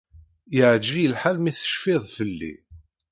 [0.57, 2.53] Iεǧeb-iyi lḥal mi tecfiḍ fell-i.